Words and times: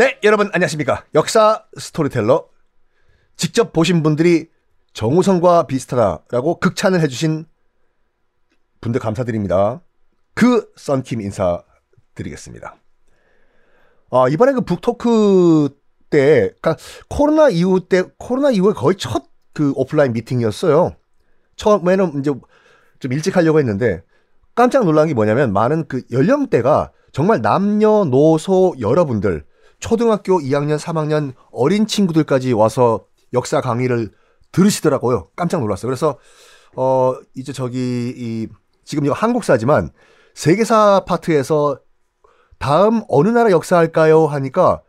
네, 0.00 0.18
여러분 0.24 0.48
안녕하십니까. 0.54 1.04
역사 1.14 1.66
스토리텔러 1.76 2.48
직접 3.36 3.74
보신 3.74 4.02
분들이 4.02 4.48
정우성과 4.94 5.66
비슷하다라고 5.66 6.58
극찬을 6.58 7.02
해주신 7.02 7.44
분들 8.80 8.98
감사드립니다. 8.98 9.82
그 10.32 10.72
썬킴 10.76 11.20
인사드리겠습니다. 11.20 12.76
아, 14.10 14.28
이번에 14.30 14.52
그 14.52 14.62
북토크 14.62 15.68
때, 16.08 16.48
그니까 16.48 16.78
코로나 17.10 17.50
이후 17.50 17.86
때, 17.86 18.04
코로나 18.16 18.50
이후에 18.50 18.72
거의 18.72 18.96
첫 18.96 19.28
그 19.52 19.74
오프라인 19.76 20.14
미팅이었어요. 20.14 20.96
처음에는 21.56 22.20
이제 22.20 22.32
좀 23.00 23.12
일찍 23.12 23.36
하려고 23.36 23.58
했는데 23.58 24.02
깜짝 24.54 24.86
놀란 24.86 25.08
게 25.08 25.12
뭐냐면 25.12 25.52
많은 25.52 25.88
그 25.88 26.00
연령대가 26.10 26.90
정말 27.12 27.42
남녀노소 27.42 28.76
여러분들 28.80 29.44
초등학교 29.80 30.38
2학년, 30.38 30.78
3학년 30.78 31.34
어린 31.50 31.86
친구들까지 31.86 32.52
와서 32.52 33.06
역사 33.32 33.60
강의를 33.60 34.10
들으시더라고요. 34.52 35.30
깜짝 35.36 35.60
놀랐어요. 35.60 35.88
그래서 35.88 36.18
어 36.76 37.14
이제 37.34 37.52
저기 37.52 38.14
이 38.16 38.48
지금 38.84 39.04
이거 39.04 39.14
한국사지만 39.14 39.90
세계사 40.34 41.04
파트에서 41.06 41.80
다음 42.58 43.02
어느 43.08 43.28
나라 43.28 43.50
역사할까요 43.50 44.26
하니까 44.26 44.82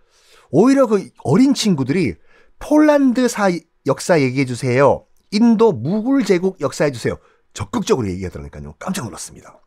오히려 0.52 0.86
그 0.88 1.10
어린 1.24 1.54
친구들이 1.54 2.16
폴란드 2.60 3.28
사 3.28 3.50
역사 3.88 4.20
얘기해 4.20 4.46
주세요. 4.46 5.06
인도 5.32 5.72
무굴 5.72 6.26
제국 6.26 6.60
역사해 6.60 6.92
주세요. 6.92 7.18
적극적으로 7.54 8.10
얘기하더라니까요. 8.10 8.76
깜짝 8.78 9.06
놀랐습니다. 9.06 9.60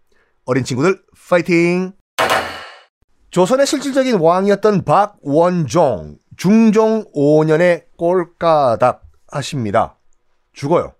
어린 0.44 0.64
친구들 0.64 1.02
파이팅! 1.28 1.94
조선의 3.34 3.66
실질적인 3.66 4.20
왕이었던 4.20 4.84
박원종 4.84 6.18
중종 6.36 7.04
5년에 7.16 7.86
꼴까닥 7.96 9.02
하십니다. 9.26 9.98
죽어요. 10.52 10.94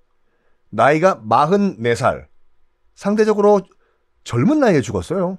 나이가 0.68 1.22
44살. 1.22 2.26
상대적으로 2.96 3.60
젊은 4.24 4.58
나이에 4.58 4.80
죽었어요. 4.80 5.38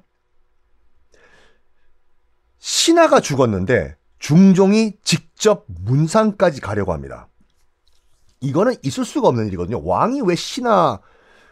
신하가 2.59 3.19
죽었는데 3.19 3.97
중종이 4.19 4.93
직접 5.03 5.65
문상까지 5.67 6.61
가려고 6.61 6.93
합니다. 6.93 7.27
이거는 8.39 8.73
있을 8.83 9.03
수가 9.03 9.27
없는 9.27 9.47
일이거든요. 9.47 9.83
왕이 9.83 10.21
왜 10.21 10.35
신하 10.35 11.01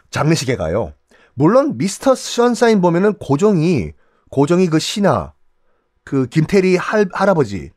장례식에 0.09 0.55
가요? 0.55 0.93
물론 1.33 1.77
미스터 1.77 2.15
션사인 2.15 2.79
보면은 2.79 3.15
고종이 3.15 3.91
고종이 4.33 4.67
그 4.67 4.79
신하 4.79 5.32
그 6.03 6.27
김태리 6.27 6.75
할, 6.75 7.07
할아버지 7.13 7.71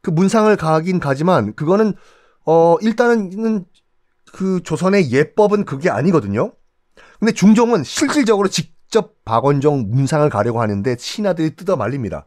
그 0.00 0.10
문상을 0.10 0.54
가긴 0.56 1.00
가지만 1.00 1.54
그거는 1.54 1.94
어 2.44 2.76
일단은 2.80 3.64
그 4.32 4.62
조선의 4.62 5.12
예법은 5.12 5.64
그게 5.64 5.90
아니거든요. 5.90 6.52
근데 7.18 7.32
중종은 7.32 7.84
실질적으로 7.84 8.48
직접 8.48 9.24
박원종 9.24 9.90
문상을 9.90 10.28
가려고 10.28 10.60
하는데 10.60 10.96
신하들이 10.98 11.54
뜯어 11.54 11.76
말립니다. 11.76 12.26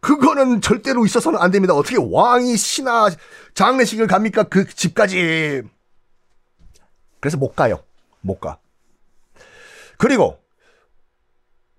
그거는 0.00 0.60
절대로 0.60 1.04
있어서는 1.04 1.40
안 1.40 1.50
됩니다. 1.50 1.74
어떻게 1.74 1.96
왕이 1.98 2.56
신하 2.56 3.08
장례식을 3.54 4.06
갑니까? 4.06 4.44
그 4.44 4.66
집까지. 4.68 5.62
그래서 7.18 7.36
못 7.38 7.56
가요. 7.56 7.82
못 8.20 8.38
가. 8.38 8.58
그리고 9.98 10.38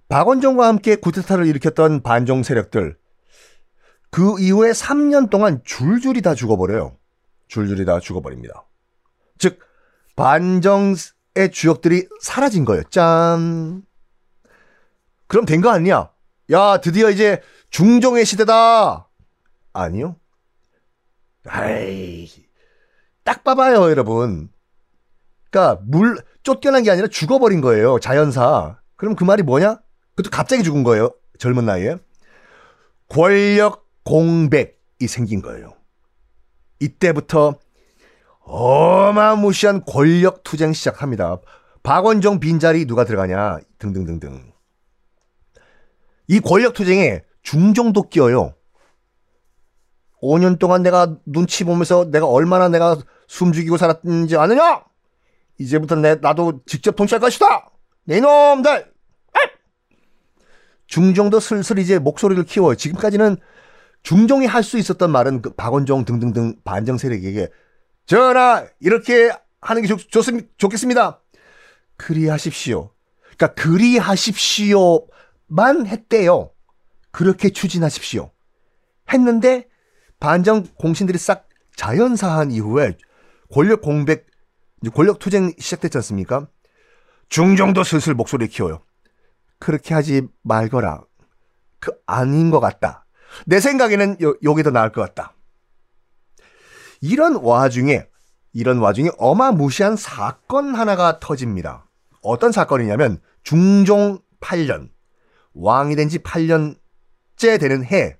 박원종과 0.09 0.67
함께 0.67 0.95
구테타를 0.95 1.45
일으켰던 1.47 2.01
반종 2.01 2.43
세력들 2.43 2.97
그 4.09 4.39
이후에 4.39 4.71
3년 4.71 5.29
동안 5.29 5.61
줄줄이 5.65 6.21
다 6.21 6.33
죽어버려요. 6.33 6.97
줄줄이 7.49 7.85
다 7.85 7.99
죽어버립니다. 7.99 8.65
즉 9.37 9.59
반정의 10.15 10.95
주역들이 11.51 12.07
사라진 12.21 12.63
거예요. 12.65 12.83
짠. 12.83 13.83
그럼 15.27 15.45
된 15.45 15.61
거 15.61 15.69
아니야? 15.69 16.09
야 16.51 16.77
드디어 16.77 17.09
이제 17.09 17.41
중종의 17.69 18.25
시대다. 18.25 19.09
아니요. 19.73 20.15
아이 21.45 22.29
딱 23.23 23.43
봐봐요 23.43 23.89
여러분. 23.89 24.49
그러니까 25.51 25.81
물 25.85 26.17
쫓겨난 26.43 26.83
게 26.83 26.91
아니라 26.91 27.07
죽어버린 27.07 27.59
거예요 27.59 27.99
자연사. 27.99 28.79
그럼 28.95 29.15
그 29.15 29.25
말이 29.25 29.43
뭐냐? 29.43 29.79
그것도 30.17 30.31
갑자기 30.31 30.63
죽은 30.63 30.83
거예요. 30.83 31.11
젊은 31.37 31.65
나이에. 31.65 31.97
권력 33.07 33.87
공백이 34.03 35.07
생긴 35.07 35.41
거예요. 35.41 35.75
이때부터 36.79 37.55
어마무시한 38.41 39.83
권력 39.85 40.43
투쟁 40.43 40.73
시작합니다. 40.73 41.37
박원종 41.83 42.39
빈자리 42.39 42.85
누가 42.85 43.05
들어가냐 43.05 43.59
등등등등. 43.77 44.51
이 46.27 46.39
권력 46.39 46.73
투쟁에 46.73 47.23
중종도 47.43 48.09
끼어요. 48.09 48.53
5년 50.21 50.57
동안 50.57 50.81
내가 50.81 51.15
눈치 51.25 51.63
보면서 51.63 52.09
내가 52.09 52.25
얼마나 52.25 52.69
내가 52.69 52.97
숨 53.27 53.53
죽이고 53.53 53.77
살았는지 53.77 54.35
아느냐? 54.35 54.83
이제부터 55.59 55.95
내, 55.95 56.15
나도 56.15 56.61
직접 56.65 56.95
통치할 56.95 57.21
것이다! 57.21 57.69
내 58.05 58.19
놈들! 58.19 58.96
중종도 60.87 61.39
슬슬 61.39 61.79
이제 61.79 61.99
목소리를 61.99 62.43
키워요. 62.45 62.75
지금까지는 62.75 63.37
중종이 64.03 64.45
할 64.45 64.63
수 64.63 64.77
있었던 64.77 65.11
말은 65.11 65.41
그 65.41 65.53
박원종 65.53 66.05
등등등 66.05 66.55
반정 66.63 66.97
세력에게 66.97 67.49
전하 68.05 68.65
이렇게 68.79 69.31
하는 69.61 69.81
게 69.81 69.87
좋, 69.87 69.97
좋습, 69.97 70.57
좋겠습니다. 70.57 71.21
그리하십시오. 71.97 72.91
그러니까 73.35 73.61
그리하십시오만 73.61 75.07
했대요. 75.87 76.51
그렇게 77.11 77.49
추진하십시오. 77.49 78.31
했는데 79.11 79.67
반정 80.19 80.65
공신들이 80.75 81.17
싹 81.17 81.49
자연사한 81.75 82.51
이후에 82.51 82.97
권력 83.51 83.81
공백, 83.81 84.27
권력 84.93 85.19
투쟁 85.19 85.51
시작됐지 85.57 85.97
않습니까? 85.97 86.47
중종도 87.29 87.83
슬슬 87.83 88.13
목소리 88.13 88.47
키워요. 88.47 88.81
그렇게 89.59 89.93
하지 89.93 90.27
말거라. 90.43 91.03
그 91.79 91.91
아닌 92.05 92.51
것 92.51 92.59
같다. 92.59 93.05
내 93.45 93.59
생각에는 93.59 94.17
요, 94.21 94.35
요게 94.43 94.63
더 94.63 94.71
나을 94.71 94.91
것 94.91 95.01
같다. 95.01 95.33
이런 97.01 97.35
와중에 97.35 98.07
이런 98.53 98.79
와중에 98.79 99.09
어마무시한 99.17 99.95
사건 99.95 100.73
하나가 100.73 101.19
터집니다. 101.19 101.87
어떤 102.23 102.51
사건이냐면 102.51 103.19
중종 103.43 104.19
8년 104.39 104.89
왕이 105.53 105.95
된 105.95 106.09
지 106.09 106.19
8년째 106.19 107.59
되는 107.59 107.83
해 107.85 108.17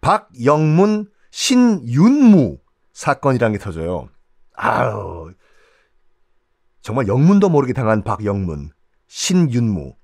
박영문 0.00 1.10
신윤무 1.30 2.58
사건이라는 2.92 3.56
게 3.56 3.62
터져요. 3.62 4.08
아우 4.54 5.32
정말 6.82 7.06
영문도 7.06 7.48
모르게 7.48 7.72
당한 7.72 8.02
박영문 8.02 8.70
신윤무 9.06 9.94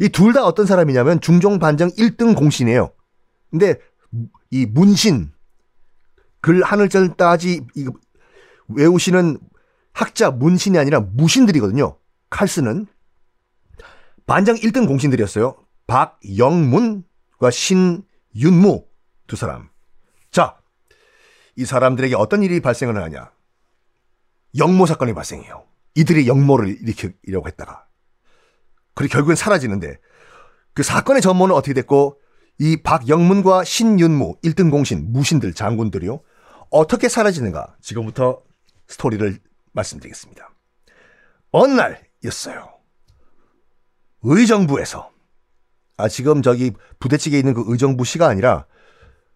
이 0.00 0.08
둘 0.08 0.32
다 0.32 0.44
어떤 0.44 0.66
사람이냐면 0.66 1.20
중종 1.20 1.58
반정 1.58 1.90
1등 1.90 2.36
공신이에요. 2.36 2.92
근데 3.50 3.78
이 4.50 4.66
문신 4.66 5.32
글 6.40 6.62
하늘절 6.62 7.16
따지 7.16 7.60
외우시는 8.68 9.38
학자 9.92 10.30
문신이 10.30 10.78
아니라 10.78 11.00
무신들이거든요. 11.00 11.96
칼 12.30 12.48
쓰는 12.48 12.86
반장 14.26 14.56
1등 14.56 14.86
공신들이었어요. 14.86 15.56
박영문과 15.86 17.50
신윤무 17.50 18.86
두 19.26 19.36
사람. 19.36 19.68
자, 20.30 20.58
이 21.56 21.64
사람들에게 21.64 22.14
어떤 22.16 22.42
일이 22.42 22.60
발생을 22.60 23.00
하냐? 23.02 23.30
영모 24.58 24.86
사건이 24.86 25.14
발생해요. 25.14 25.64
이들이 25.94 26.26
영모를 26.26 26.68
일으키려고 26.68 27.46
했다가. 27.46 27.86
그리고 28.94 29.12
결국엔 29.12 29.36
사라지는데 29.36 29.98
그 30.72 30.82
사건의 30.82 31.22
전모는 31.22 31.54
어떻게 31.54 31.74
됐고 31.74 32.20
이 32.58 32.76
박영문과 32.82 33.64
신윤무 33.64 34.36
1등 34.42 34.70
공신 34.70 35.12
무신들 35.12 35.54
장군들이요. 35.54 36.20
어떻게 36.70 37.08
사라지는가? 37.08 37.76
지금부터 37.80 38.42
스토리를 38.88 39.38
말씀드리겠습니다. 39.72 40.50
어느 41.50 41.72
날이었어요. 41.72 42.68
의정부에서 44.22 45.10
아 45.96 46.08
지금 46.08 46.42
저기 46.42 46.72
부대찌개 46.98 47.38
있는 47.38 47.54
그 47.54 47.64
의정부시가 47.66 48.26
아니라 48.26 48.66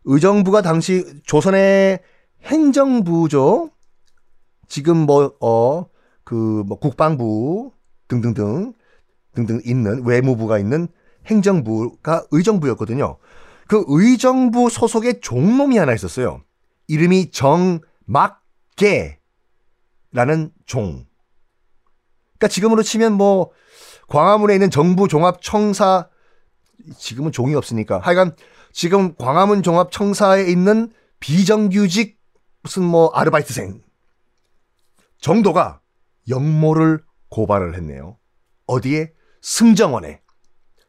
의정부가 0.04 0.62
당시 0.62 1.04
조선의 1.24 2.00
행정부죠. 2.44 3.70
지금 4.68 4.98
뭐 4.98 5.36
어 5.40 5.86
그뭐 6.24 6.78
국방부 6.78 7.72
등등등 8.08 8.74
등등 9.38 9.60
있는 9.64 10.04
외무부가 10.04 10.58
있는 10.58 10.88
행정부가 11.26 12.26
의정부였거든요. 12.30 13.18
그 13.68 13.84
의정부 13.86 14.70
소속의 14.70 15.20
종놈이 15.20 15.78
하나 15.78 15.94
있었어요. 15.94 16.42
이름이 16.88 17.30
정막계라는 17.30 19.20
종. 20.66 21.06
그러니까 22.38 22.48
지금으로 22.48 22.82
치면 22.82 23.12
뭐 23.12 23.50
광화문에 24.08 24.54
있는 24.54 24.70
정부 24.70 25.06
종합 25.06 25.42
청사 25.42 26.08
지금은 26.96 27.30
종이 27.30 27.54
없으니까 27.54 27.98
하여간 27.98 28.34
지금 28.72 29.14
광화문 29.16 29.62
종합 29.62 29.92
청사에 29.92 30.44
있는 30.44 30.90
비정규직 31.20 32.18
무슨 32.62 32.84
뭐 32.84 33.10
아르바이트생 33.10 33.82
정도가 35.20 35.80
영모를 36.28 37.02
고발을 37.28 37.74
했네요. 37.76 38.16
어디에? 38.66 39.12
승정원에. 39.48 40.20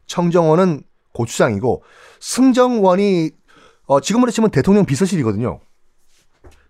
청정원은 0.06 0.84
고추장이고 1.14 1.82
승정원이 2.20 3.32
어, 3.86 4.02
지금으로 4.02 4.32
치면 4.32 4.52
대통령 4.52 4.86
비서실이거든요. 4.86 5.62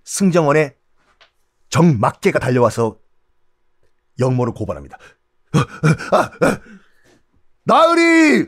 승정원에 0.03 0.75
정막계가 1.69 2.37
달려와서 2.37 2.99
영모를 4.19 4.53
고발합니다. 4.53 4.97
아, 6.11 6.31
아, 6.41 6.61
나으리 7.63 8.45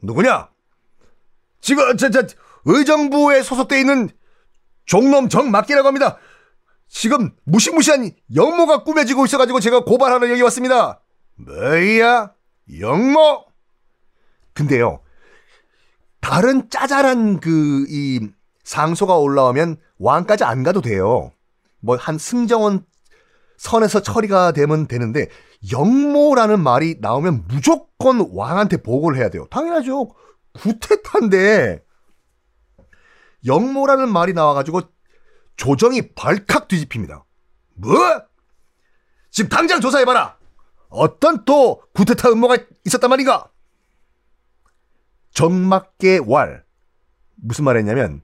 누구냐? 0.00 0.48
지금 1.60 1.96
저, 1.98 2.08
저 2.08 2.26
의정부에 2.64 3.42
소속돼 3.42 3.78
있는 3.78 4.08
종놈 4.86 5.28
정막계라고 5.28 5.86
합니다. 5.86 6.16
지금 6.88 7.36
무시무시한 7.44 8.10
영모가 8.34 8.84
꾸며지고 8.84 9.26
있어가지고 9.26 9.60
제가 9.60 9.84
고발하러 9.84 10.30
여기 10.30 10.40
왔습니다. 10.42 11.01
뭐야? 11.36 12.32
영모? 12.80 13.44
근데요, 14.54 15.00
다른 16.20 16.70
짜잘한 16.70 17.40
그, 17.40 17.86
이, 17.88 18.28
상소가 18.64 19.16
올라오면 19.16 19.76
왕까지 19.98 20.44
안 20.44 20.62
가도 20.62 20.80
돼요. 20.80 21.32
뭐, 21.80 21.96
한 21.96 22.18
승정원 22.18 22.84
선에서 23.56 24.00
처리가 24.00 24.52
되면 24.52 24.86
되는데, 24.86 25.28
영모라는 25.70 26.60
말이 26.60 26.96
나오면 27.00 27.46
무조건 27.48 28.28
왕한테 28.32 28.78
보고를 28.78 29.18
해야 29.18 29.30
돼요. 29.30 29.46
당연하죠. 29.50 30.14
구태타인데, 30.52 31.82
영모라는 33.46 34.12
말이 34.12 34.32
나와가지고 34.32 34.82
조정이 35.56 36.14
발칵 36.14 36.68
뒤집힙니다. 36.68 37.24
뭐? 37.74 37.96
지금 39.30 39.48
당장 39.48 39.80
조사해봐라! 39.80 40.36
어떤 40.92 41.44
또 41.44 41.82
구테타 41.94 42.28
음모가 42.30 42.58
있었단 42.84 43.10
말인가? 43.10 43.50
정막계 45.32 46.20
왈. 46.26 46.64
무슨 47.36 47.64
말 47.64 47.76
했냐면, 47.76 48.22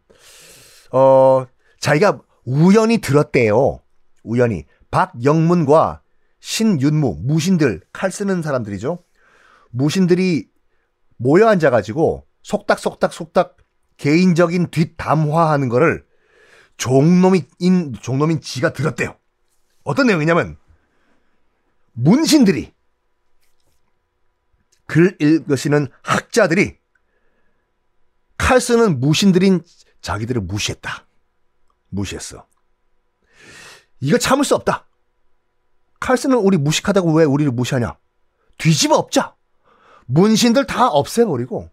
어, 0.92 1.46
자기가 1.80 2.20
우연히 2.44 2.98
들었대요. 2.98 3.80
우연히. 4.22 4.64
박영문과 4.90 6.02
신윤무, 6.40 7.18
무신들, 7.22 7.82
칼 7.92 8.10
쓰는 8.10 8.42
사람들이죠. 8.42 9.02
무신들이 9.70 10.48
모여 11.16 11.48
앉아가지고 11.48 12.26
속닥속닥 12.42 13.12
속닥 13.12 13.56
개인적인 13.96 14.70
뒷담화하는 14.70 15.68
거를 15.68 16.06
종놈인, 16.76 17.44
종놈인 18.00 18.40
지가 18.40 18.72
들었대요. 18.72 19.16
어떤 19.82 20.06
내용이냐면, 20.06 20.56
문신들이, 22.00 22.72
글 24.86 25.16
읽으시는 25.20 25.88
학자들이 26.02 26.78
칼 28.36 28.60
쓰는 28.60 29.00
무신들인 29.00 29.62
자기들을 30.00 30.42
무시했다. 30.42 31.06
무시했어. 31.88 32.46
이거 34.00 34.16
참을 34.16 34.44
수 34.44 34.54
없다. 34.54 34.86
칼 35.98 36.16
쓰는 36.16 36.36
우리 36.38 36.56
무식하다고 36.56 37.12
왜 37.14 37.24
우리를 37.24 37.50
무시하냐? 37.50 37.98
뒤집어 38.58 38.94
엎자. 38.94 39.34
문신들 40.06 40.66
다 40.66 40.86
없애버리고 40.86 41.68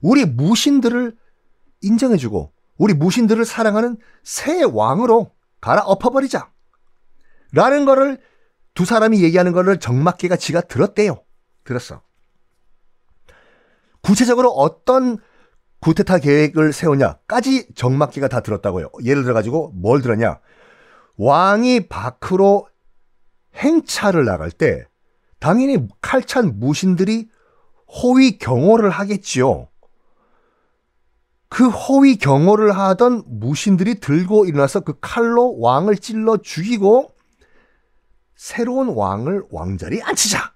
우리 0.00 0.24
무신들을 0.24 1.18
인정해주고 1.80 2.52
우리 2.76 2.94
무신들을 2.94 3.44
사랑하는 3.44 3.96
새 4.22 4.62
왕으로 4.62 5.34
갈아엎어버리자. 5.60 6.52
라는 7.52 7.84
거를 7.84 8.22
두 8.74 8.84
사람이 8.84 9.22
얘기하는 9.22 9.52
거를 9.52 9.78
정막계가 9.78 10.36
지가 10.36 10.62
들었대요. 10.62 11.22
들었어. 11.62 12.02
구체적으로 14.02 14.50
어떤 14.50 15.18
구테타 15.80 16.18
계획을 16.18 16.72
세우냐까지 16.72 17.74
정막계가 17.74 18.28
다 18.28 18.40
들었다고요. 18.40 18.90
예를 19.04 19.22
들어가지고 19.22 19.72
뭘 19.74 20.02
들었냐. 20.02 20.40
왕이 21.16 21.88
밖으로 21.88 22.68
행차를 23.54 24.24
나갈 24.24 24.50
때 24.50 24.84
당연히 25.38 25.86
칼찬 26.00 26.58
무신들이 26.58 27.28
호위 27.86 28.38
경호를 28.38 28.90
하겠지요. 28.90 29.68
그 31.48 31.68
허위 31.68 32.16
경호를 32.16 32.76
하던 32.76 33.22
무신들이 33.26 34.00
들고 34.00 34.46
일어나서 34.46 34.80
그 34.80 34.94
칼로 35.00 35.60
왕을 35.60 35.98
찔러 35.98 36.38
죽이고 36.38 37.13
새로운 38.36 38.88
왕을 38.88 39.44
왕자리에 39.50 40.02
앉히자. 40.02 40.54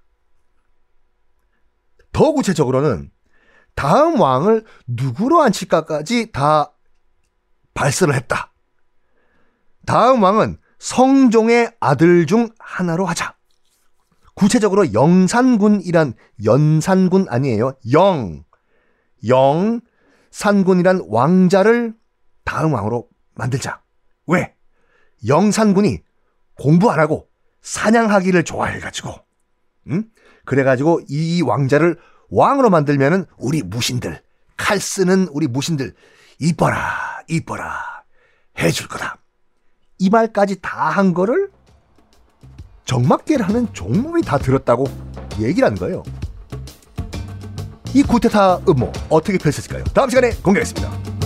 더 2.13 2.33
구체적으로는 2.33 3.11
다음 3.75 4.21
왕을 4.21 4.65
누구로 4.87 5.41
앉힐까까지 5.43 6.33
다 6.33 6.73
발설을 7.75 8.15
했다. 8.15 8.53
다음 9.87 10.23
왕은 10.23 10.59
성종의 10.79 11.77
아들 11.81 12.27
중 12.27 12.51
하나로 12.59 13.07
하자. 13.07 13.37
구체적으로 14.35 14.93
영산군이란 14.93 16.15
연산군 16.45 17.27
아니에요. 17.29 17.73
영. 17.93 18.45
영 19.27 19.81
산군이란 20.31 21.07
왕자를 21.09 21.95
다음 22.45 22.73
왕으로 22.75 23.09
만들자. 23.35 23.83
왜? 24.27 24.55
영산군이 25.27 26.03
공부 26.55 26.91
안 26.91 27.01
하고 27.01 27.28
사냥하기를 27.63 28.45
좋아해가지고, 28.45 29.15
응? 29.91 30.05
그래가지고 30.45 31.01
이 31.09 31.43
왕자를 31.43 31.99
왕으로 32.31 32.71
만들면은 32.71 33.25
우리 33.37 33.63
무신들, 33.63 34.23
칼 34.57 34.81
쓰는 34.81 35.29
우리 35.33 35.47
무신들, 35.47 35.95
이뻐라, 36.41 37.21
이뻐라, 37.29 38.03
해줄 38.59 38.89
거다. 38.89 39.19
이 39.99 40.11
말까지 40.11 40.61
다 40.61 40.91
한 40.91 41.13
거를 41.15 41.51
정막계라는 42.85 43.73
종목이 43.75 44.23
다 44.23 44.39
들었다고 44.39 44.87
얘기를 45.41 45.67
한 45.69 45.75
거예요. 45.75 46.03
이 47.95 48.03
구테타 48.03 48.61
음모 48.69 48.93
어떻게 49.09 49.37
펼쳐질까요? 49.39 49.85
다음 49.95 50.09
시간에 50.09 50.31
공개하겠습니다. 50.43 51.18